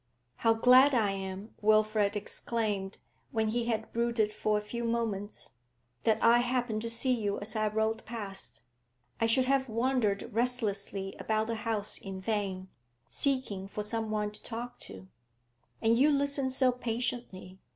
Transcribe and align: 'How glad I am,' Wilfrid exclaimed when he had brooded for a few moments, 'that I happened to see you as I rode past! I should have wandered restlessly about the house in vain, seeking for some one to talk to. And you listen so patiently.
'How 0.37 0.55
glad 0.55 0.95
I 0.95 1.11
am,' 1.11 1.53
Wilfrid 1.61 2.15
exclaimed 2.15 2.97
when 3.29 3.49
he 3.49 3.65
had 3.65 3.93
brooded 3.93 4.33
for 4.33 4.57
a 4.57 4.61
few 4.63 4.83
moments, 4.83 5.51
'that 6.05 6.17
I 6.23 6.39
happened 6.39 6.81
to 6.81 6.89
see 6.89 7.13
you 7.13 7.39
as 7.39 7.55
I 7.55 7.67
rode 7.67 8.03
past! 8.03 8.63
I 9.19 9.27
should 9.27 9.45
have 9.45 9.69
wandered 9.69 10.27
restlessly 10.33 11.15
about 11.19 11.45
the 11.45 11.55
house 11.57 11.99
in 11.99 12.19
vain, 12.19 12.69
seeking 13.09 13.67
for 13.67 13.83
some 13.83 14.09
one 14.09 14.31
to 14.31 14.41
talk 14.41 14.79
to. 14.89 15.07
And 15.83 15.95
you 15.95 16.09
listen 16.09 16.49
so 16.49 16.71
patiently. 16.71 17.59